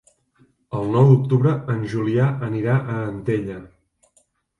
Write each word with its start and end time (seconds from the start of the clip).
El 0.77 0.87
nou 0.93 1.09
d'octubre 1.09 1.51
en 1.73 1.83
Julià 1.91 2.25
anirà 2.47 2.79
a 2.95 2.97
Antella. 3.11 3.59